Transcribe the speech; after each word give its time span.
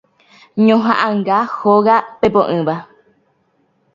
Ñohaʼãnga 0.65 1.37
Hóga 1.57 1.95
Pepoʼỹva. 2.19 2.75